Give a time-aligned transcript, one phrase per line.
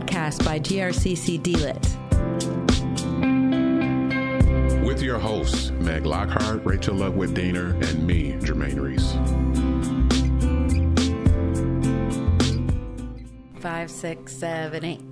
[0.00, 1.96] podcast by GRCC DLIT.
[4.84, 9.12] With your hosts, Meg Lockard, Rachel Lutwick Deaner, and me, Jermaine Reese.
[13.60, 15.02] Five, six, seven, eight.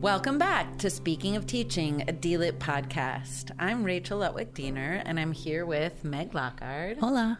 [0.00, 3.50] Welcome back to Speaking of Teaching, a DLIT podcast.
[3.58, 6.98] I'm Rachel Lutwick Deaner, and I'm here with Meg Lockard.
[6.98, 7.38] Hola.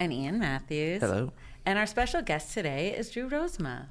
[0.00, 1.00] And Ian Matthews.
[1.00, 1.32] Hello.
[1.64, 3.86] And our special guest today is Drew Rozema.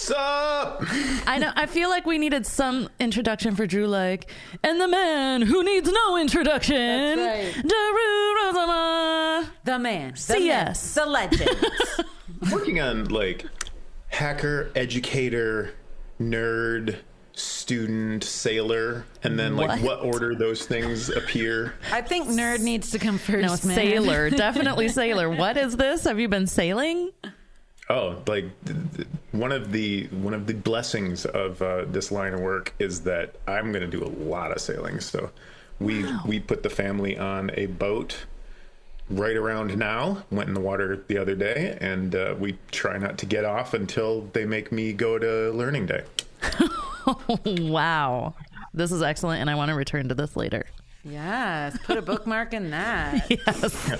[0.00, 0.82] Sup?
[1.26, 1.52] I know.
[1.54, 4.30] I feel like we needed some introduction for Drew, like,
[4.64, 6.76] and the man who needs no introduction,
[7.18, 7.62] That's right.
[7.62, 9.46] Drew Rozema.
[9.64, 10.96] The man, the CS.
[10.96, 11.66] myth, the legend.
[12.52, 13.44] Working on like
[14.08, 15.74] hacker, educator,
[16.18, 16.96] nerd,
[17.34, 19.80] student, sailor, and then like What?
[19.82, 21.74] what order those things appear.
[21.92, 23.64] I think nerd needs to come first.
[23.64, 23.76] No, man.
[23.76, 24.30] sailor.
[24.46, 25.28] Definitely sailor.
[25.28, 26.04] What is this?
[26.04, 27.10] Have you been sailing?
[27.90, 32.32] Oh, like th- th- one of the one of the blessings of uh, this line
[32.34, 35.00] of work is that I'm going to do a lot of sailing.
[35.00, 35.30] So
[35.80, 38.26] we we put the family on a boat
[39.10, 40.22] right around now.
[40.30, 43.74] Went in the water the other day, and uh, we try not to get off
[43.74, 46.02] until they make me go to learning day.
[47.44, 48.34] Wow.
[48.74, 50.66] This is excellent, and I want to return to this later.
[51.02, 53.26] Yes, put a bookmark in that.
[53.46, 53.90] Yes.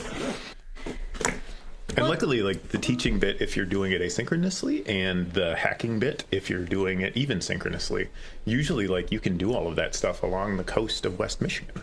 [1.97, 6.25] And luckily, like the teaching bit, if you're doing it asynchronously, and the hacking bit,
[6.31, 8.09] if you're doing it even synchronously,
[8.45, 11.83] usually like you can do all of that stuff along the coast of West Michigan.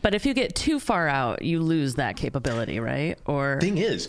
[0.00, 3.18] But if you get too far out, you lose that capability, right?
[3.26, 4.08] Or Thing is,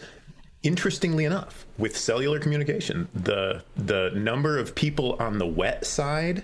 [0.64, 6.44] interestingly enough, with cellular communication, the the number of people on the wet side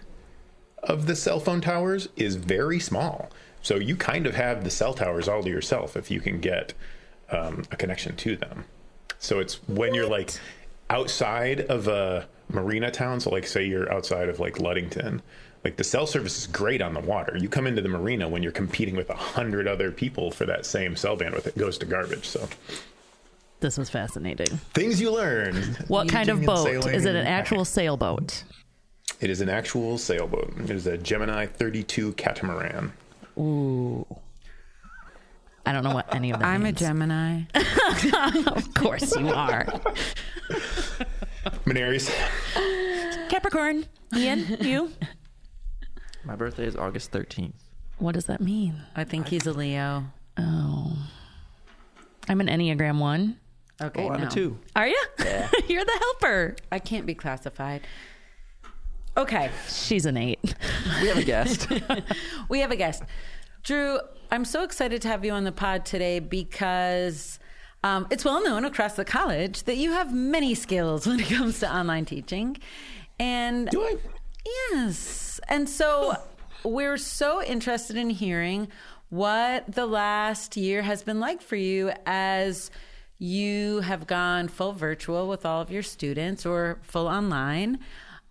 [0.84, 3.30] of the cell phone towers is very small.
[3.62, 6.74] So you kind of have the cell towers all to yourself if you can get
[7.32, 8.66] um, a connection to them.
[9.20, 10.32] So it's when you're like
[10.90, 13.20] outside of a marina town.
[13.20, 15.22] So like say you're outside of like Ludington,
[15.64, 17.36] like the cell service is great on the water.
[17.38, 20.66] You come into the marina when you're competing with a hundred other people for that
[20.66, 21.48] same cell bandwidth.
[21.48, 22.28] It goes to garbage.
[22.28, 22.48] So
[23.62, 24.58] this was fascinating.
[24.74, 25.56] things you learn.
[25.88, 26.66] What kind of boat?
[26.66, 28.44] sailing Is it an actual sailboat?
[29.22, 30.54] It is an actual sailboat.
[30.60, 32.92] It is a Gemini 32 catamaran.
[33.38, 34.06] Ooh.
[35.66, 36.72] I don't know what any of that I'm a.
[36.72, 37.42] Gemini.
[38.56, 39.66] Of course you are.
[41.66, 42.10] Menaries.
[43.30, 43.86] Capricorn.
[44.16, 44.92] Ian, you?
[46.24, 47.54] My birthday is August 13th.
[47.98, 48.82] What does that mean?
[48.96, 50.06] I think he's a Leo.
[50.38, 50.98] Oh.
[52.28, 53.38] I'm an Enneagram 1.
[53.82, 54.28] Okay, Oh, I'm no.
[54.28, 54.58] a two.
[54.76, 55.04] Are you?
[55.20, 55.50] Yeah.
[55.68, 56.56] You're the helper.
[56.72, 57.82] I can't be classified.
[59.18, 60.56] Okay, She's an 8.
[61.02, 61.68] We have a guest.
[62.50, 63.04] we have a guest.
[63.64, 64.00] Drew,
[64.32, 67.40] I'm so excited to have you on the pod today because
[67.84, 71.60] um, it's well known across the college that you have many skills when it comes
[71.60, 72.58] to online teaching.
[73.20, 73.98] And Do I?
[74.72, 75.40] Yes.
[75.48, 76.18] And so
[76.64, 78.68] we're so interested in hearing
[79.10, 82.72] what the last year has been like for you as
[83.18, 87.80] you have gone full virtual with all of your students or full online.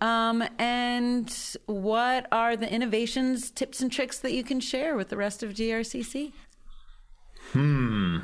[0.04, 1.34] Um, and
[1.64, 5.54] what are the innovations, tips, and tricks that you can share with the rest of
[5.54, 6.32] GRCC?
[7.52, 8.18] Hmm.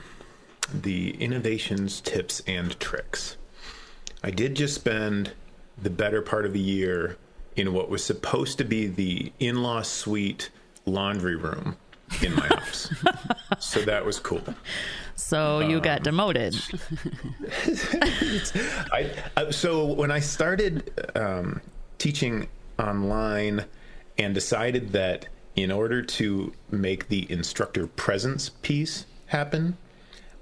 [0.74, 3.38] The innovations, tips, and tricks.
[4.22, 5.32] I did just spend
[5.80, 7.16] the better part of a year
[7.56, 10.50] in what was supposed to be the in law suite
[10.84, 11.78] laundry room
[12.22, 12.92] in my house.
[13.58, 14.42] so that was cool.
[15.20, 16.56] So you got demoted.
[18.92, 21.60] I, I so when I started um,
[21.98, 22.48] teaching
[22.78, 23.66] online
[24.18, 29.76] and decided that in order to make the instructor presence piece happen,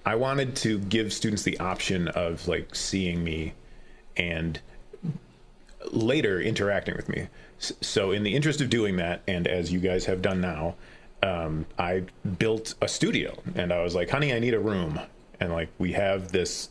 [0.06, 3.54] I wanted to give students the option of like seeing me
[4.16, 4.60] and
[5.90, 7.28] later interacting with me.
[7.58, 10.76] So, in the interest of doing that, and as you guys have done now,
[11.22, 12.04] um, I
[12.38, 15.00] built a studio, and I was like, "Honey, I need a room,"
[15.40, 16.68] and like we have this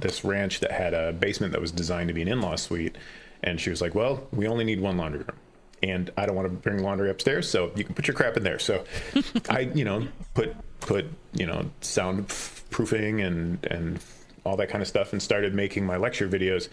[0.00, 2.96] this ranch that had a basement that was designed to be an in-law suite,
[3.42, 5.38] and she was like, "Well, we only need one laundry room."
[5.82, 8.42] And I don't want to bring laundry upstairs, so you can put your crap in
[8.42, 8.58] there.
[8.58, 8.84] So,
[9.48, 14.00] I, you know, put put you know soundproofing and and
[14.44, 16.68] all that kind of stuff, and started making my lecture videos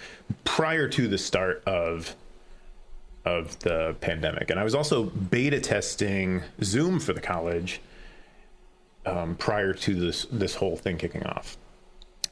[0.46, 2.16] prior to the start of
[3.26, 4.50] of the pandemic.
[4.50, 7.82] And I was also beta testing Zoom for the college
[9.06, 11.58] um, prior to this this whole thing kicking off.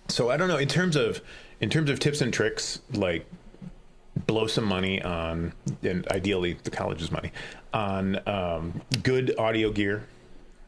[0.09, 1.21] So I don't know in terms of
[1.59, 3.25] in terms of tips and tricks, like
[4.27, 5.53] blow some money on,
[5.83, 7.31] and ideally the college's money
[7.73, 10.05] on um, good audio gear.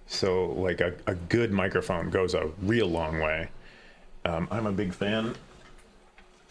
[0.07, 3.49] So like a, a good microphone goes a real long way.
[4.25, 5.35] Um, I'm a big fan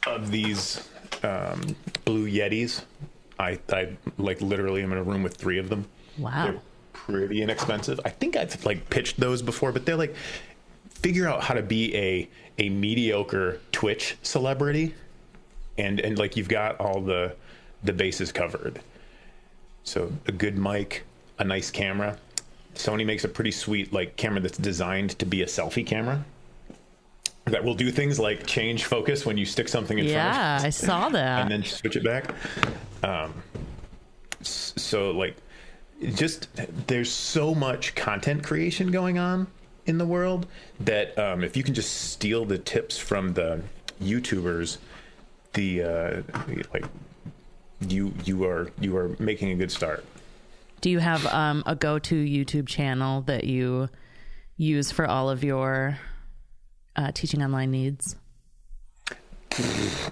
[0.06, 0.88] of these
[1.22, 2.82] um, Blue Yetis.
[3.42, 5.86] I, I like literally am in a room with three of them.
[6.18, 6.44] Wow.
[6.44, 6.60] They're
[6.92, 8.00] pretty inexpensive.
[8.04, 10.14] I think I've like pitched those before, but they're like
[10.88, 12.28] figure out how to be a
[12.58, 14.94] a mediocre Twitch celebrity,
[15.78, 17.34] and and like you've got all the
[17.82, 18.80] the bases covered.
[19.84, 21.04] So a good mic,
[21.38, 22.16] a nice camera.
[22.74, 26.24] Sony makes a pretty sweet like camera that's designed to be a selfie camera.
[27.46, 30.58] That will do things like change focus when you stick something in front of Yeah,
[30.62, 31.42] I saw that.
[31.42, 32.32] and then switch it back.
[33.02, 33.34] Um,
[34.42, 35.36] so like,
[36.14, 36.48] just
[36.86, 39.46] there's so much content creation going on
[39.86, 40.46] in the world
[40.80, 43.62] that um, if you can just steal the tips from the
[44.00, 44.78] YouTubers,
[45.54, 46.22] the uh,
[46.72, 46.84] like
[47.88, 50.04] you you are you are making a good start.
[50.80, 53.88] Do you have um, a go-to YouTube channel that you
[54.56, 55.98] use for all of your
[56.96, 58.16] uh, teaching online needs?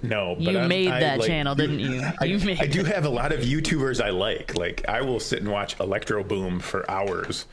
[0.02, 2.02] No, but You I'm- made I, that like, channel, didn't you?
[2.20, 4.54] I, You made I do have a lot of YouTubers I like.
[4.56, 7.46] Like I will sit and watch Electro Boom for hours.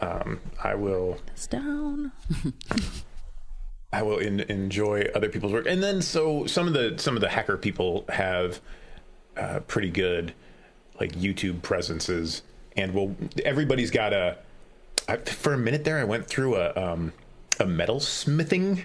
[0.00, 2.12] Um, I will It's down.
[3.92, 7.20] I will in, enjoy other people's work, and then so some of the some of
[7.20, 8.58] the hacker people have
[9.36, 10.32] uh, pretty good
[10.98, 12.40] like YouTube presences,
[12.74, 13.14] and well,
[13.44, 14.38] everybody's got a.
[15.08, 17.12] I, for a minute there, I went through a um,
[17.62, 18.84] a metal smithing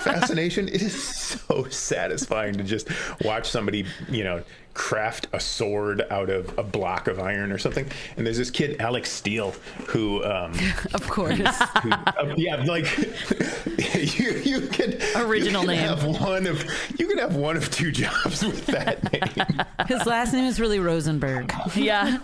[0.00, 0.68] fascination.
[0.68, 2.88] It is so satisfying to just
[3.24, 4.42] watch somebody, you know,
[4.74, 7.84] craft a sword out of a block of iron or something.
[8.16, 9.52] And there's this kid, Alec Steele,
[9.88, 10.24] who.
[10.24, 10.52] Um,
[10.94, 11.36] Of course.
[11.82, 12.86] who, uh, yeah, like
[14.18, 15.88] you, you could Original you could name.
[15.88, 16.64] Have one of
[16.98, 19.12] you could have one of two jobs with that
[19.48, 21.52] name, His last name is really Rosenberg.
[21.74, 22.18] Yeah.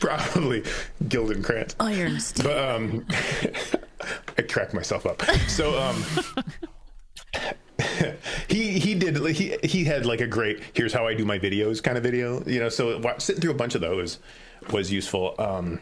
[0.00, 0.62] probably
[1.04, 1.76] Gildenkrantz.
[1.78, 2.44] Iron Steel.
[2.46, 3.06] But um,
[4.38, 5.22] I cracked myself up.
[5.48, 6.04] So um.
[8.48, 11.82] he he did he he had like a great here's how I do my videos
[11.82, 14.20] kind of video you know so sitting through a bunch of those
[14.70, 15.80] was useful um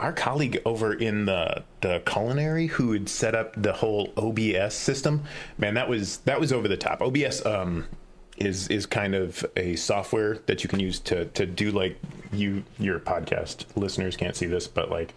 [0.00, 5.22] our colleague over in the the culinary who had set up the whole OBS system,
[5.58, 7.02] man, that was that was over the top.
[7.02, 7.86] OBS um,
[8.38, 12.00] is is kind of a software that you can use to to do like
[12.32, 15.14] you your podcast listeners can't see this, but like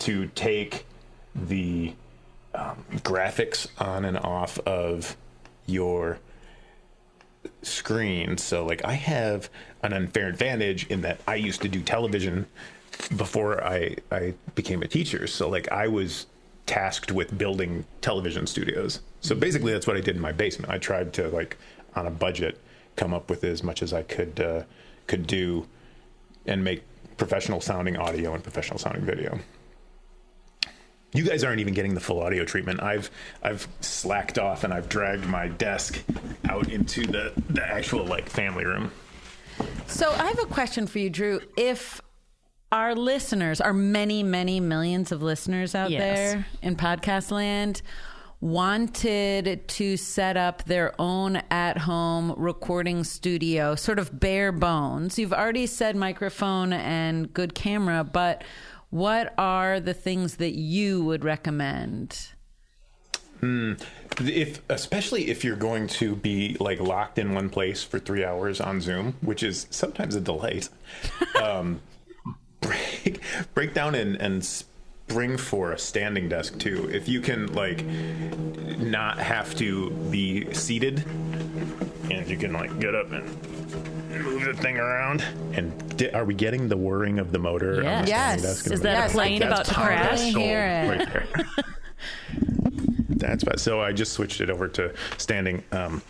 [0.00, 0.86] to take
[1.34, 1.94] the
[2.54, 5.16] um, graphics on and off of
[5.66, 6.18] your
[7.62, 8.38] screen.
[8.38, 9.48] So like I have
[9.82, 12.46] an unfair advantage in that I used to do television
[13.16, 15.26] before I I became a teacher.
[15.26, 16.26] So like I was
[16.66, 19.00] tasked with building television studios.
[19.20, 20.72] So basically that's what I did in my basement.
[20.72, 21.56] I tried to like
[21.94, 22.60] on a budget
[22.96, 24.62] come up with as much as I could uh,
[25.06, 25.66] could do
[26.46, 26.82] and make
[27.16, 29.38] professional sounding audio and professional sounding video.
[31.14, 32.82] You guys aren't even getting the full audio treatment.
[32.82, 33.10] I've
[33.42, 36.02] I've slacked off and I've dragged my desk
[36.48, 38.90] out into the the actual like family room.
[39.86, 41.40] So I have a question for you, Drew.
[41.56, 42.00] If
[42.70, 46.00] our listeners, our many, many millions of listeners out Yes.
[46.34, 47.80] there in podcast land,
[48.40, 55.18] wanted to set up their own at home recording studio, sort of bare bones.
[55.18, 58.44] You've already said microphone and good camera, but
[58.90, 62.28] what are the things that you would recommend?
[64.20, 68.60] if especially if you're going to be like locked in one place for three hours
[68.60, 70.68] on Zoom, which is sometimes a delight,
[71.42, 71.80] um,
[72.60, 73.20] break
[73.54, 76.88] break down and and spring for a standing desk too.
[76.92, 77.84] If you can like
[78.78, 81.04] not have to be seated,
[82.10, 85.22] and you can like get up and move the thing around.
[85.54, 87.76] And di- are we getting the whirring of the motor?
[87.86, 88.40] on the Yes.
[88.60, 90.18] standing Is that a plane about to part of the crash?
[90.32, 90.88] Totally hear it.
[90.98, 91.46] right there.
[93.08, 93.58] That's fine.
[93.58, 95.62] So I just switched it over to standing.
[95.72, 96.02] Um,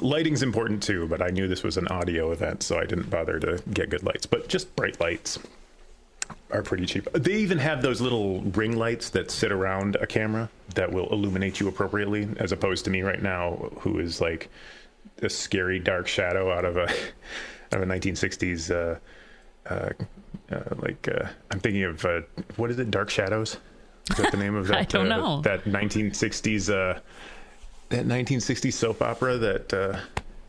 [0.00, 3.38] lighting's important too, but I knew this was an audio event, so I didn't bother
[3.40, 4.26] to get good lights.
[4.26, 5.38] But just bright lights
[6.50, 7.06] are pretty cheap.
[7.12, 11.60] They even have those little ring lights that sit around a camera that will illuminate
[11.60, 14.48] you appropriately, as opposed to me right now, who is like
[15.22, 18.70] a scary dark shadow out of a out of a 1960s.
[18.70, 18.98] Uh,
[19.72, 19.90] uh,
[20.50, 22.22] uh, like uh, I'm thinking of uh,
[22.56, 22.90] what is it?
[22.90, 23.56] Dark Shadows.
[24.10, 24.76] Is that the name of that?
[24.76, 25.40] I don't uh, know.
[25.42, 27.00] That 1960s uh,
[27.90, 29.98] that 1960s soap opera that uh,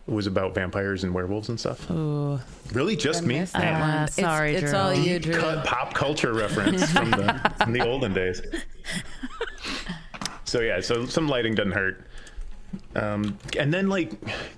[0.08, 1.90] was about vampires and werewolves and stuff.
[1.92, 2.40] Ooh.
[2.74, 3.40] Really, just me?
[3.40, 3.90] Missed that one.
[3.90, 4.80] It's- sorry, it's, Drew.
[4.80, 5.40] all you, Drew.
[5.40, 8.42] cut pop culture reference from the from the olden days.
[10.46, 12.06] So yeah, so some lighting doesn't hurt.
[12.96, 14.12] Um, and then like,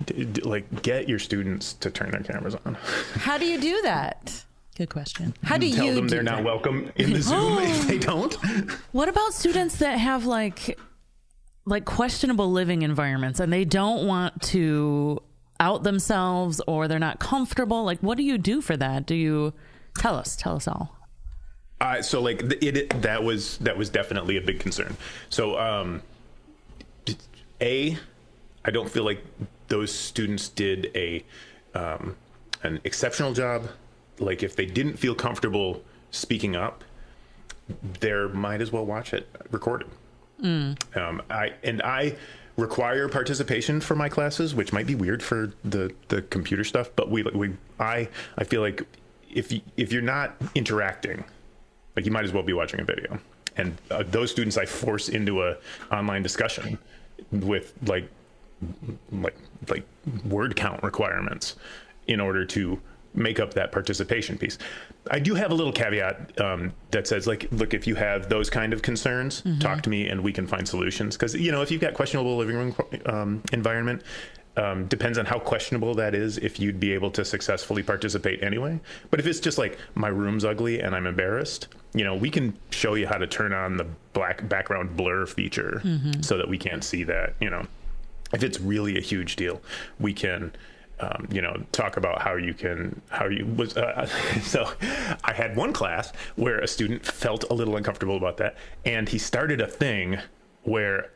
[0.06, 2.76] d- d- like get your students to turn their cameras on.
[3.16, 4.44] How do you do that?
[4.78, 5.34] Good question.
[5.44, 8.34] How do Tell you them do they're not welcome in the Zoom if they don't.
[8.92, 10.78] What about students that have like
[11.66, 15.22] like questionable living environments and they don't want to
[15.60, 17.86] out themselves or they're not comfortable?
[17.86, 19.06] Like, what do you do for that?
[19.06, 19.54] Do you
[19.98, 20.36] tell us?
[20.36, 20.96] Tell us all.
[21.80, 24.96] Uh, so like it, it that was that was definitely a big concern.
[25.30, 26.04] So um, d-
[27.62, 27.98] a,
[28.64, 29.24] I don't feel like
[29.68, 31.24] those students did a
[31.74, 32.16] um,
[32.64, 33.68] an exceptional job.
[34.20, 36.84] Like if they didn't feel comfortable speaking up,
[38.00, 39.88] there might as well watch it recorded.
[40.96, 42.16] Um, I and I
[42.58, 46.90] require participation for my classes, which might be weird for the the computer stuff.
[46.96, 48.08] But we we I
[48.38, 48.84] I feel like
[49.34, 51.24] if you, if you're not interacting,
[51.96, 53.20] like you might as well be watching a video.
[53.58, 55.58] And uh, those students I force into a
[55.92, 56.78] online discussion
[57.32, 58.10] with like
[59.12, 59.36] like
[59.70, 59.86] like
[60.26, 61.56] word count requirements
[62.08, 62.80] in order to
[63.14, 64.58] make up that participation piece.
[65.12, 68.50] I do have a little caveat um, that says, like, look, if you have those
[68.50, 71.16] kind of concerns, talk to me and we can find solutions.
[71.16, 74.04] Because you know, if you've got questionable living room um, environment,
[74.58, 76.38] um, depends on how questionable that is.
[76.38, 78.80] If you'd be able to successfully participate anyway,
[79.12, 82.58] but if it's just like my room's ugly and I'm embarrassed, you know, we can
[82.72, 85.82] show you how to turn on the black background blur feature
[86.22, 87.34] so that we can't see that.
[87.40, 87.66] You know,
[88.34, 89.62] if it's really a huge deal,
[90.00, 90.54] we can,
[91.00, 93.78] um, you know, talk about how you can, how you was.
[93.78, 94.06] Uh,
[94.42, 94.70] so
[95.24, 99.18] I had one class where a student felt a little uncomfortable about that, and he
[99.18, 100.18] started a thing
[100.64, 101.12] where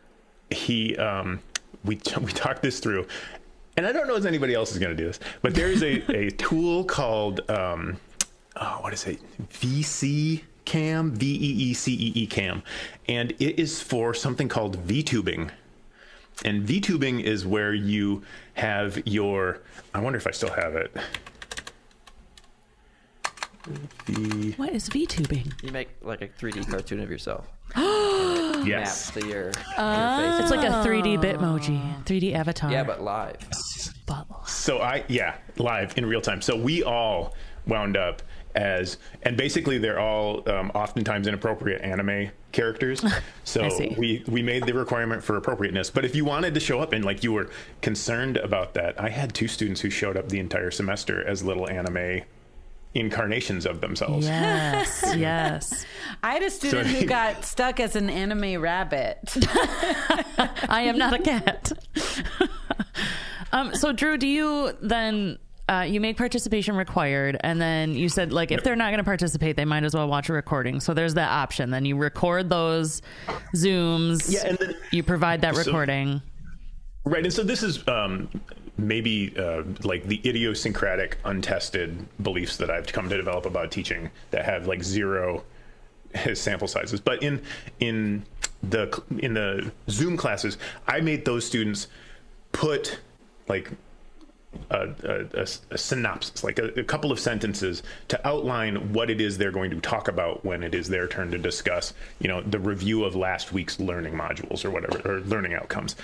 [0.50, 1.40] he, um,
[1.84, 3.08] we we talked this through,
[3.78, 5.84] and I don't know if anybody else is going to do this, but there is
[5.84, 7.98] a a tool called, um,
[8.56, 9.20] oh, what is it,
[9.50, 10.44] VC.
[10.66, 12.62] Cam, V E E C E E Cam,
[13.08, 15.50] and it is for something called VTubing.
[16.46, 18.22] And VTubing is where you
[18.54, 19.62] have your.
[19.96, 20.96] I wonder if I still have it.
[24.06, 25.64] The What is VTubing?
[25.64, 27.48] You make like a 3D cartoon of yourself.
[28.68, 30.20] yes, Maps to your Ah.
[30.20, 30.42] interface.
[30.42, 32.72] It's like a 3D Bitmoji, 3D avatar.
[32.72, 33.38] yeah, but live.
[34.06, 36.42] But- So I yeah, live in real time.
[36.42, 37.34] So we all
[37.68, 38.22] wound up
[38.56, 43.04] as and basically they're all um, oftentimes inappropriate anime characters.
[43.44, 43.96] So I see.
[43.98, 45.90] we we made the requirement for appropriateness.
[45.90, 47.50] But if you wanted to show up and like you were
[47.82, 51.68] concerned about that, I had two students who showed up the entire semester as little
[51.70, 52.22] anime
[52.94, 54.26] incarnations of themselves.
[54.26, 55.86] Yes, yes.
[56.24, 59.20] I had a student So- who got stuck as an anime rabbit.
[60.68, 61.72] I am not a cat.
[63.52, 68.34] um, so, Drew, do you then uh, you make participation required, and then you said
[68.34, 70.80] like if they're not going to participate, they might as well watch a recording.
[70.80, 71.70] So there's that option.
[71.70, 73.02] Then you record those
[73.56, 74.32] zooms.
[74.32, 76.22] Yeah, and then- you provide that So- recording.
[77.06, 78.30] Right, and so this is um,
[78.88, 84.46] maybe uh, like the idiosyncratic, untested beliefs that I've come to develop about teaching that
[84.46, 85.44] have like zero
[86.34, 87.00] sample sizes.
[87.00, 87.42] But in
[87.80, 88.26] in
[88.64, 90.58] the in the Zoom classes,
[90.88, 91.88] I made those students
[92.52, 93.00] put
[93.48, 93.72] like
[94.72, 99.38] a, a, a- synopsis, like a, a couple of sentences to outline what it is
[99.38, 102.60] they're going to talk about when it is their turn to discuss, you know, the
[102.60, 105.96] review of last week's learning modules or whatever, or learning outcomes.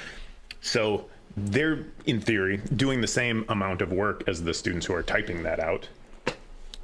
[0.62, 1.06] So
[1.38, 5.44] they're, in theory, doing the same amount of work as the students who are typing
[5.44, 5.88] that out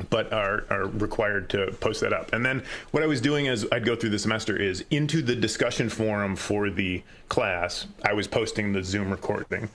[0.09, 2.33] but are, are required to post that up.
[2.33, 5.35] And then what I was doing as I'd go through the semester is into the
[5.35, 9.69] discussion forum for the class, I was posting the Zoom recording.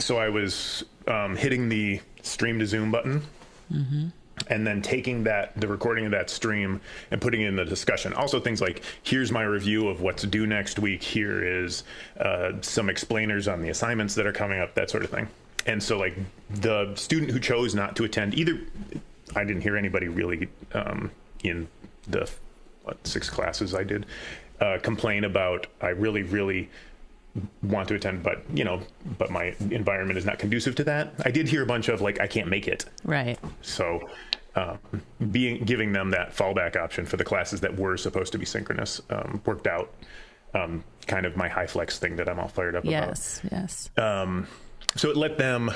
[0.00, 3.22] So I was um, hitting the stream to Zoom button
[4.48, 6.80] and then taking that the recording of that stream
[7.10, 8.12] and putting it in the discussion.
[8.12, 11.02] Also things like here's my review of what to do next week.
[11.02, 11.84] Here is
[12.18, 15.28] uh, some explainers on the assignments that are coming up that sort of thing.
[15.66, 16.16] And so like
[16.50, 18.60] the student who chose not to attend either
[19.36, 21.10] i didn't hear anybody really um,
[21.44, 21.66] in
[22.08, 22.30] the
[22.84, 24.06] what, six classes i did
[24.60, 26.68] uh, complain about i really really
[27.62, 28.80] want to attend but you know
[29.18, 31.14] but my environment is not conducive to that.
[31.24, 32.84] I did hear a bunch of like i can't make it.
[33.04, 33.38] Right.
[33.62, 34.08] so,
[34.54, 34.78] um,
[35.30, 39.00] being giving them that fallback option for the classes that were supposed to be synchronous
[39.10, 39.92] um, worked out.
[40.54, 42.90] Um, kind of my high flex thing that I'm all fired up about.
[42.90, 43.40] Yes.
[43.50, 43.90] Yes.
[43.96, 44.46] about.
[44.96, 45.70] So it let them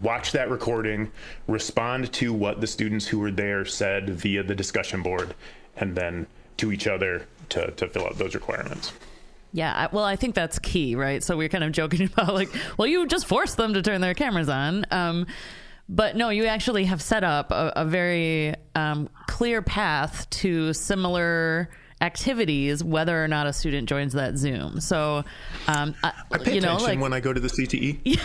[0.00, 1.10] watch that recording,
[1.46, 5.34] respond to what the students who were there said via the discussion board,
[5.76, 8.92] and then to each other to, to fill out those requirements.
[9.52, 11.22] Yeah, well, I think that's key, right?
[11.22, 14.14] So we're kind of joking about like, well, you just force them to turn their
[14.14, 14.84] cameras on.
[15.88, 21.70] But no, you actually have set up a, a very um, clear path to similar
[22.00, 24.80] activities, whether or not a student joins that Zoom.
[24.80, 25.24] So,
[25.66, 27.48] um, I, I pay you know, attention like when I go to the.
[27.48, 28.20] CTE.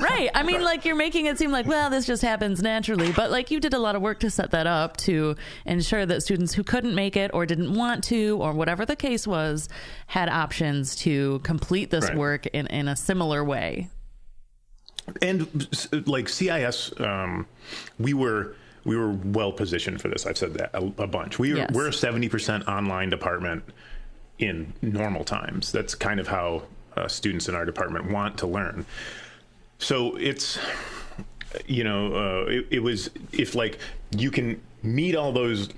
[0.00, 0.30] right.
[0.34, 3.50] I mean, like you're making it seem like, well, this just happens naturally, but like
[3.50, 5.36] you did a lot of work to set that up to
[5.66, 9.26] ensure that students who couldn't make it or didn't want to, or whatever the case
[9.26, 9.68] was,
[10.06, 12.16] had options to complete this Right.
[12.16, 13.90] work in, in a similar way.
[15.20, 15.68] And
[16.06, 17.46] like CIS, um,
[17.98, 18.54] we were
[18.84, 20.26] we were well positioned for this.
[20.26, 21.38] I've said that a, a bunch.
[21.38, 21.70] We Yes.
[21.72, 23.64] we're a seventy percent online department
[24.38, 25.72] in normal times.
[25.72, 26.62] That's kind of how
[26.96, 28.84] uh, students in our department want to learn.
[29.78, 30.58] So it's
[31.66, 33.78] you know uh, it, it was if like
[34.16, 35.68] you can meet all those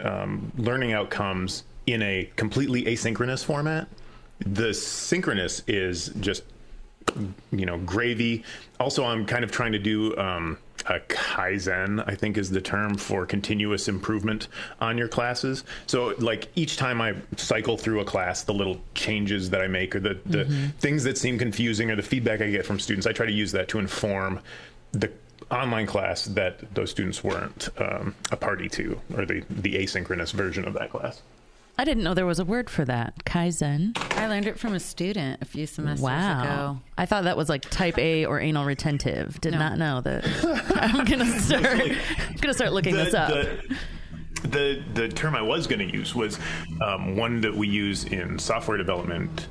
[0.00, 3.88] um, learning outcomes in a completely asynchronous format.
[4.46, 6.44] The synchronous is just
[7.52, 8.44] you know gravy.
[8.78, 12.96] Also i'm kind of trying to do um, a kaizen i think is the term
[12.96, 14.48] for continuous improvement
[14.80, 15.64] on your classes.
[15.86, 19.94] So like each time i cycle through a class the little changes that i make
[19.94, 20.44] or the, the
[20.78, 23.52] things that seem confusing or the feedback i get from students i try to use
[23.52, 24.40] that to inform
[24.92, 25.10] the
[25.50, 30.64] online class that those students weren't um, a party to or the, the asynchronous version
[30.66, 31.22] of that class
[31.80, 33.24] I didn't know there was a word for that.
[33.24, 33.96] Kaizen.
[34.18, 36.42] I learned it from a student a few semesters Wow.
[36.42, 36.80] ago.
[36.98, 39.40] I thought that was like type A or anal retentive.
[39.40, 39.60] Did No.
[39.60, 40.26] not know that.
[40.76, 41.64] I'm gonna start.
[41.64, 43.30] I'm gonna start looking this up.
[43.30, 43.76] The,
[44.42, 46.38] the the term I was going to use was
[46.82, 49.48] um, one that we use in software development,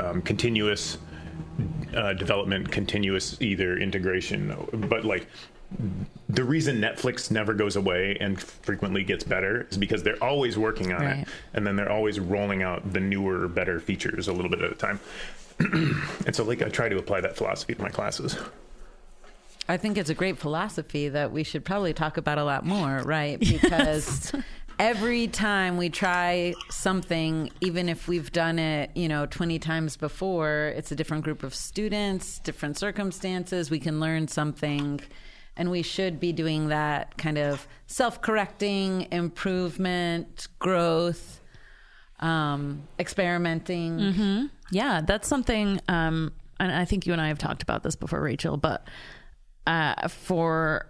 [0.00, 0.98] um, continuous
[1.96, 4.54] uh, development, continuous either integration,
[4.88, 5.26] but like
[6.28, 10.92] the reason Netflix never goes away and frequently gets better is because they're always working
[10.92, 11.18] on Right.
[11.18, 14.70] it, and then they're always rolling out the newer, better features a little bit at
[14.72, 15.00] a time.
[15.58, 18.36] and so, like, I try to apply that philosophy to my classes.
[19.68, 22.98] I think it's a great philosophy that we should probably talk about a lot more,
[23.04, 23.38] right?
[23.64, 24.32] Because
[24.78, 30.72] every time we try something, even if we've done it, you know, 20 times before,
[30.76, 33.70] it's a different group of students, different circumstances.
[33.70, 35.00] We can learn something.
[35.56, 41.40] And we should be doing that kind of self correcting, improvement, growth,
[42.20, 43.98] um, experimenting.
[44.70, 45.80] Yeah, that's something.
[45.88, 48.56] Um, and I think you and I have talked about this before, Rachel.
[48.56, 48.88] But
[49.66, 50.86] uh, for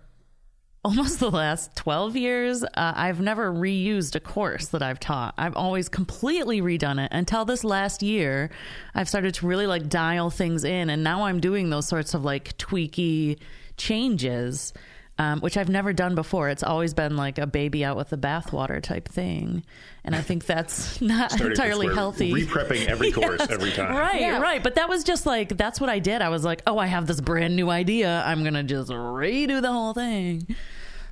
[0.84, 5.34] almost the last 12 years, uh, I've never reused a course that I've taught.
[5.36, 8.50] I've always completely redone it until this last year.
[8.94, 12.24] I've started to really like dial things in, and now I'm doing those sorts of
[12.24, 13.38] like tweaky
[13.76, 14.72] changes.
[15.16, 16.48] Um, which I've never done before.
[16.48, 19.62] It's always been like a baby out with the bathwater type thing,
[20.04, 22.32] and I think that's not Started- entirely we're healthy.
[22.32, 23.48] Reprepping every course Yes.
[23.48, 23.94] every time.
[23.96, 24.40] Right, Yeah.
[24.40, 24.60] right.
[24.60, 26.20] But that was just like that's what I did.
[26.20, 28.24] I was like, oh, I have this brand new idea.
[28.26, 30.48] I'm gonna just redo the whole thing.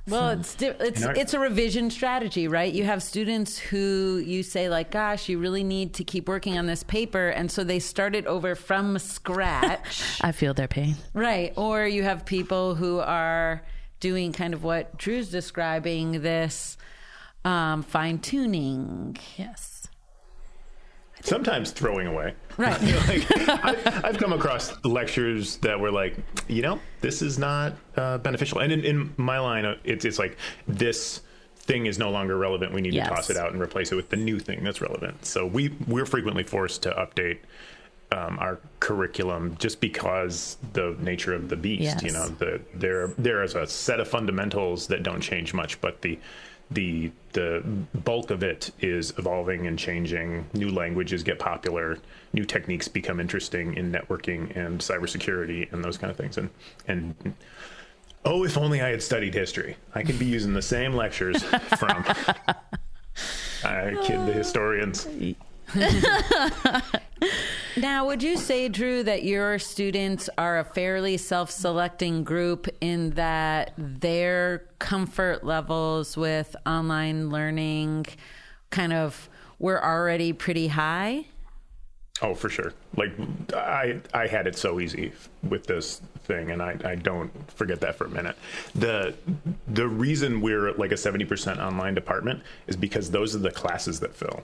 [0.07, 2.71] Well, it's di- it's And it's a revision strategy, right?
[2.73, 6.65] You have students who you say like, "Gosh, you really need to keep working on
[6.65, 10.95] this paper," and so they start it over from scratch, I feel their pain.
[11.13, 11.53] right?
[11.55, 13.63] Or you have people who are
[14.01, 16.75] doing kind of what Drew's describing this
[17.45, 19.72] um, fine tuning, Yes.
[21.23, 22.33] Sometimes throwing away.
[22.57, 22.79] right?
[23.07, 26.17] like, I, I've come across lectures that were like,
[26.49, 28.59] you know, this is not uh, beneficial.
[28.59, 31.21] And in, in my line, uh, it's it's like this
[31.55, 32.73] thing is no longer relevant.
[32.73, 33.07] We need Yes.
[33.07, 35.25] to toss it out and replace it with the new thing that's relevant.
[35.25, 37.39] So we we're frequently forced to update.
[38.11, 42.03] Um, our curriculum just because the nature of the beast Yes.
[42.03, 45.99] you know the there there is a set of fundamentals that don't change much but
[46.03, 46.19] the
[46.73, 47.63] the the
[47.95, 50.45] bulk of it is evolving and changing.
[50.53, 51.97] New languages get popular.
[52.33, 56.37] New techniques become interesting in networking and cybersecurity and those kind of things.
[56.37, 56.49] And
[56.87, 57.35] and
[58.25, 59.77] oh if only i had studied history.
[59.95, 62.05] I could be using the same lectures from
[63.63, 65.07] I kid the historians.
[67.75, 73.11] Now, would you say, Drew, that your students are a fairly self selecting group in
[73.11, 78.05] that their comfort levels with online learning
[78.69, 81.25] kind of were already pretty high?
[82.21, 82.73] Oh, for sure.
[82.95, 83.11] Like
[83.55, 87.95] I, I had it so easy with this thing, and I, I don't forget that
[87.95, 88.37] for a minute.
[88.75, 89.15] the
[89.67, 93.99] The reason we're like a seventy percent online department is because those are the classes
[94.01, 94.43] that fill.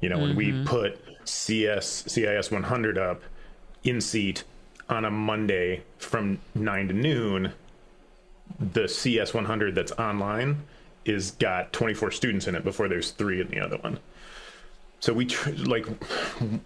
[0.00, 0.64] You know, when we mm-hmm.
[0.64, 3.22] put CS CIS 100 up
[3.84, 4.44] in seat
[4.88, 7.52] on a Monday from nine to noon,
[8.58, 10.62] the CS 100 that's online
[11.04, 13.98] is got 24 students in it before there's three in the other one.
[15.00, 15.86] So we tr- like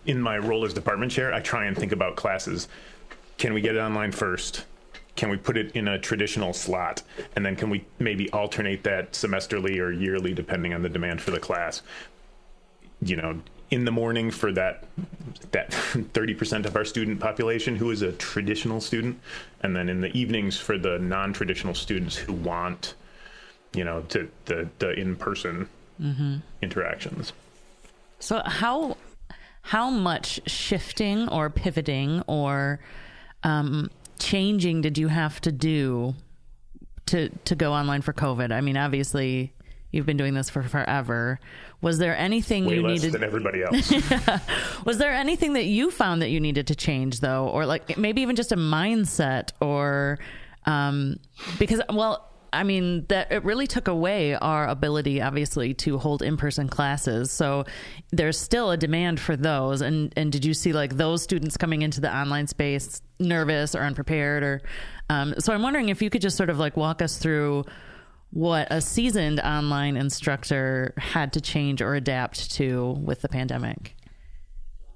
[0.06, 2.68] in my role as department chair, I try and think about classes.
[3.38, 4.64] Can we get it online first?
[5.16, 7.02] Can we put it in a traditional slot?
[7.36, 11.30] And then can we maybe alternate that semesterly or yearly depending on the demand for
[11.30, 11.82] the class?
[13.02, 14.84] You know, in the morning for that
[15.52, 19.20] that 30% of our student population who is a traditional student
[19.62, 22.94] and then in the evenings for the non-traditional students who want
[23.72, 25.68] you know to the the in-person
[26.62, 27.32] interactions.
[28.20, 28.96] So how
[29.62, 32.80] how much shifting or pivoting or
[33.42, 36.14] um, changing did you have to do
[37.06, 38.52] to to go online for COVID?
[38.52, 39.52] I mean, obviously
[39.92, 41.40] you've been doing this for forever.
[41.81, 43.12] Was there anything Way you less needed?
[43.12, 43.92] than everybody else.
[44.85, 48.22] Was there anything that you found that you needed to change though, or like maybe
[48.22, 50.18] even just a mindset, or
[50.66, 51.18] um,
[51.59, 52.26] because well.
[52.53, 57.31] I mean that it really took away our ability, obviously, to hold in-person classes.
[57.31, 57.64] So
[58.11, 59.83] there's still a demand for those.
[59.83, 63.83] And and did you see like those students coming into the online space nervous or
[63.83, 64.42] unprepared?
[64.42, 64.62] Or
[65.09, 67.66] um, so I'm wondering if you could just sort of like walk us through
[68.30, 73.96] what a seasoned online instructor had to change or adapt to with the pandemic.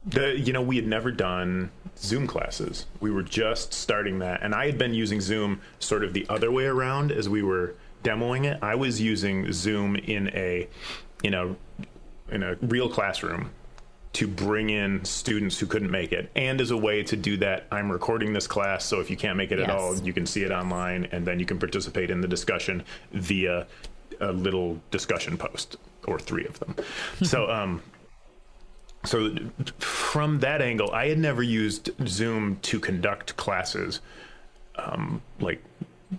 [0.07, 2.87] The, you know, we had never done Zoom classes.
[3.01, 4.43] We were just starting that.
[4.43, 7.75] And I had been using Zoom sort of the other way around as we were
[8.03, 8.63] demoing it.
[8.63, 10.69] I was using Zoom in a,
[11.23, 11.57] in a,
[12.31, 13.51] in a real classroom
[14.15, 16.31] to bring in students who couldn't make it.
[16.37, 18.85] And as a way to do that, I'm recording this class.
[18.85, 19.69] So if you can't make it Yes.
[19.69, 22.85] at all, you can see it online and then you can participate in the discussion
[23.13, 23.67] via
[24.21, 26.77] a little discussion post or three of them.
[27.23, 27.83] so, um,
[29.05, 29.35] so
[29.79, 34.01] from that angle, I had never used Zoom to conduct classes
[34.77, 35.63] um, like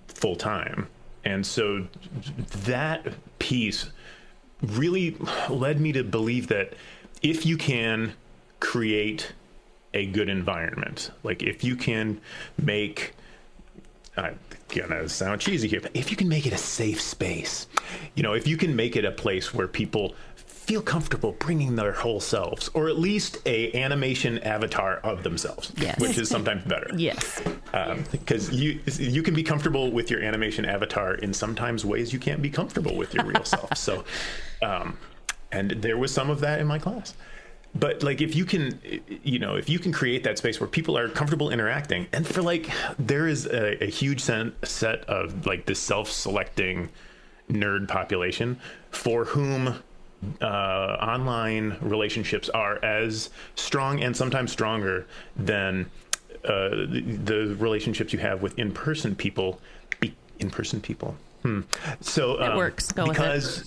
[0.08, 0.88] full time,
[1.24, 1.88] and so
[2.66, 3.08] that
[3.40, 3.90] piece
[4.62, 5.18] really
[5.50, 6.74] led me to believe that
[7.22, 8.14] if you can
[8.60, 9.32] create
[9.94, 12.20] a good environment, like if you can
[12.62, 13.14] make
[14.18, 17.68] I'm gonna sound cheesy here, but if you can make it a safe space,
[18.16, 21.92] you know, if you can make it a place where people feel comfortable bringing their
[21.92, 26.00] whole selves, or at least a animation avatar of themselves, Yes.
[26.00, 26.90] which is sometimes better.
[26.98, 27.42] Yes.
[28.12, 32.42] because you you can be comfortable with your animation avatar in sometimes ways you can't
[32.42, 33.78] be comfortable with your real self.
[33.78, 34.06] So,
[34.64, 34.98] um,
[35.56, 37.16] and there was some of that in my class.
[37.78, 38.80] But like, if you can,
[39.24, 42.42] you know, if you can create that space where people are comfortable interacting, and for
[42.42, 46.90] like, there is a, a huge set set of like this self-selecting
[47.50, 48.60] nerd population
[48.92, 49.84] for whom
[50.42, 55.86] uh, online relationships are as strong and sometimes stronger than
[56.46, 59.60] uh, the, the relationships you have with in-person people.
[60.00, 61.16] Be, in-person people.
[61.44, 61.62] Hmm.
[62.00, 62.92] So um, works.
[62.94, 63.10] Go it.
[63.10, 63.66] because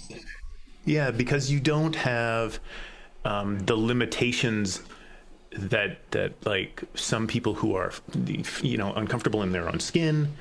[0.88, 2.58] yeah, because you don't have
[3.24, 4.80] um, the limitations
[5.50, 7.92] that that like some people who are
[8.62, 10.32] you know uncomfortable in their own skin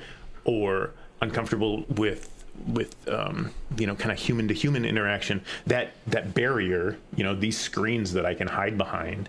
[0.44, 2.30] or uncomfortable with
[2.66, 7.34] with um, you know kind of human to human interaction that that barrier you know
[7.34, 9.28] these screens that I can hide behind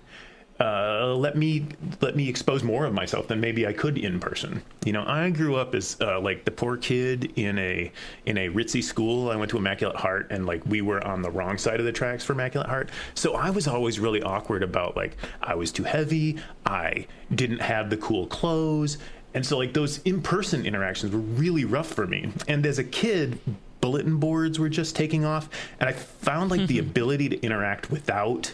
[0.60, 1.66] uh, let me
[2.02, 4.62] let me expose more of myself than maybe I could in person.
[4.86, 7.92] You know, I grew up as uh, like the poor kid in a
[8.26, 9.32] in a ritzy school.
[9.32, 11.94] I went to Immaculate Heart, and like we were on the wrong side of the
[11.94, 12.90] tracks for Immaculate Heart.
[13.14, 16.38] So I was always really awkward about like I was too heavy.
[16.66, 18.98] I didn't have the cool clothes,
[19.34, 22.32] and so like those in person interactions were really rough for me.
[22.48, 23.40] And as a kid.
[23.82, 25.48] Bulletin boards were just taking off,
[25.80, 28.54] and I found like the ability to interact without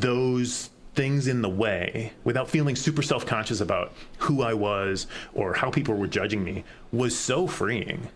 [0.00, 5.70] those things in the way without feeling super self-conscious about who I was or how
[5.70, 8.08] people were judging me was so freeing.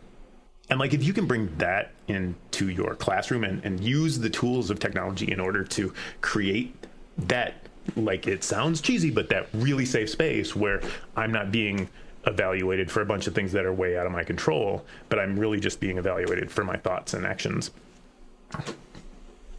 [0.68, 4.70] And like if you can bring that into your classroom and, and use the tools
[4.70, 5.92] of technology in order to
[6.22, 6.74] create
[7.18, 7.54] that
[7.96, 10.80] like it sounds cheesy, but that really safe space where
[11.16, 11.88] I'm not being
[12.26, 15.38] evaluated for a bunch of things that are way out of my control, but I'm
[15.38, 17.70] really just being evaluated for my thoughts and actions.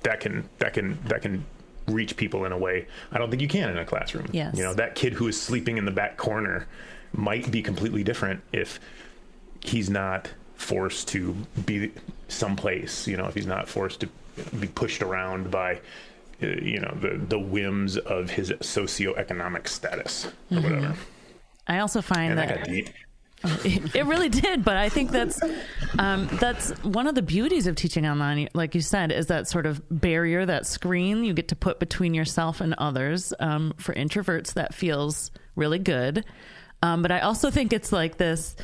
[0.04, 1.46] That can that can that can
[1.88, 4.28] reach people in a way I don't think you can in a classroom.
[4.32, 4.56] Yes.
[4.56, 6.68] You know, that kid who is sleeping in the back corner
[7.14, 8.80] might be completely different if
[9.62, 11.92] he's not forced to be
[12.28, 14.10] someplace, you know, if he's not forced to
[14.60, 15.80] be pushed around by
[16.42, 20.96] uh, you know the the whims of his socioeconomic status or whatever.
[21.68, 22.94] I also find And that that.
[23.44, 25.42] It, it really did, but I think that's
[26.00, 28.50] um, that's one of the beauties of teaching online.
[28.54, 32.14] Like you said, is that sort of barrier, that screen you get to put between
[32.14, 33.34] yourself and others.
[33.40, 36.26] Um, for introverts, that feels really good.
[36.82, 38.56] Um, but I also think it's like this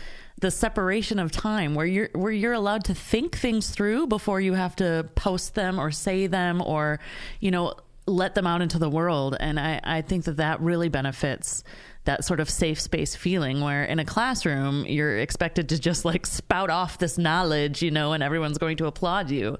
[0.41, 4.53] the separation of time where you're where you're allowed to think things through before you
[4.53, 6.99] have to post them or say them or
[7.39, 7.73] you know
[8.05, 11.63] let them out into the world and I, I think that that really benefits
[12.09, 16.25] that sort of safe space feeling where in a classroom you're expected to just like
[16.25, 19.55] spout off this knowledge you know and everyone's going to applaud you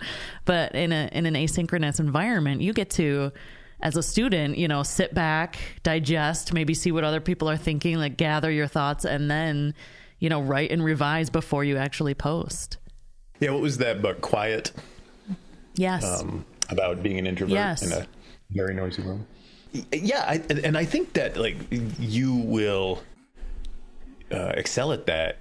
[0.45, 3.31] but in a in an asynchronous environment you get to
[3.81, 7.97] as a student you know sit back digest maybe see what other people are thinking
[7.99, 9.75] like gather your thoughts and then
[10.17, 12.77] you know write and revise before you actually post
[13.39, 14.21] Yeah, what was that book?
[14.21, 14.71] Quiet
[15.75, 17.83] yes um, about being an introvert Yes.
[17.83, 18.07] in a
[18.49, 19.27] very noisy room.
[19.91, 21.57] Yeah, I, and- I think that like
[21.99, 23.03] you will
[24.31, 25.37] uh, excel at that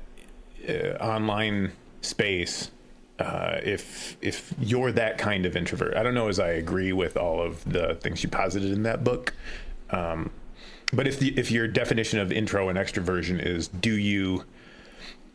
[0.68, 2.70] uh, online space
[3.18, 5.96] uh, if if you're that kind of introvert.
[5.96, 9.02] I don't know as I agree with all of the things you posited in that
[9.02, 9.34] book.
[9.90, 10.30] Um,
[10.92, 14.44] but if the if your definition of intro and extroversion is do you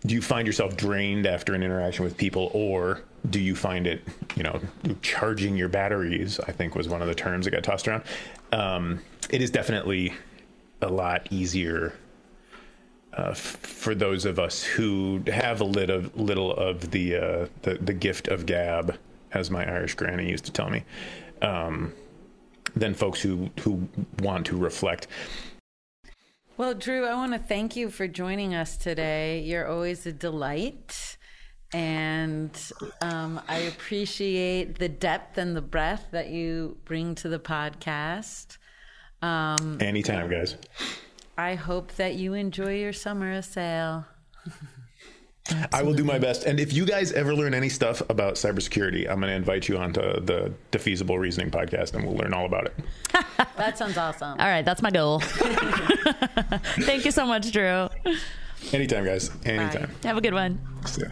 [0.05, 4.01] do you find yourself drained after an interaction with people or do you find it
[4.35, 4.59] you know
[5.01, 8.03] charging your batteries i think was one of the terms that got tossed around
[8.53, 10.13] um, it is definitely
[10.81, 11.93] a lot easier
[13.17, 17.75] uh, f- for those of us who have a little, little of the, uh, the
[17.75, 18.97] the gift of gab,
[19.31, 20.83] as my Irish granny used to tell me,
[21.41, 21.93] um,
[22.75, 23.87] than folks who who
[24.19, 25.07] want to reflect.
[26.55, 29.41] Well, Drew, I want to thank you for joining us today.
[29.41, 31.17] You're always a delight.
[31.73, 32.51] And
[33.01, 38.57] um, I appreciate the depth and the breadth that you bring to the podcast.
[39.21, 40.55] Um, Anytime, guys.
[41.37, 44.05] I hope that you enjoy your summer as sale.
[45.73, 46.45] I will do my best.
[46.45, 49.77] And if you guys ever learn any stuff about cybersecurity, I'm going to invite you
[49.77, 52.75] onto the Defeasible Reasoning podcast and we'll learn all about it.
[53.57, 54.39] That sounds awesome.
[54.39, 55.19] All right, that's my goal.
[56.79, 57.87] Thank you so much, Drew.
[58.71, 59.29] Anytime, guys.
[59.45, 59.91] Anytime.
[60.03, 60.59] Have a good one.
[60.85, 61.07] See ya.